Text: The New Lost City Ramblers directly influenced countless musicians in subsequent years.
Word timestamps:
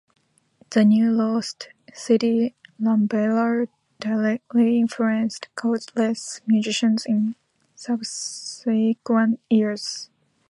The 0.71 0.83
New 0.83 1.11
Lost 1.11 1.67
City 1.93 2.55
Ramblers 2.79 3.67
directly 3.99 4.79
influenced 4.79 5.47
countless 5.55 6.41
musicians 6.47 7.05
in 7.05 7.35
subsequent 7.75 9.39
years. 9.47 10.09